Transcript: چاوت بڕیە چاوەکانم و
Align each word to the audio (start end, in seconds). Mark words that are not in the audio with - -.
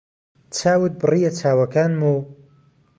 چاوت 0.55 0.93
بڕیە 1.01 1.31
چاوەکانم 1.39 2.01
و 2.13 2.15